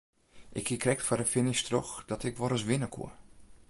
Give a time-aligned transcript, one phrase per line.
[0.59, 3.09] Ik hie krekt foar de finish troch dat ik wol ris winne koe.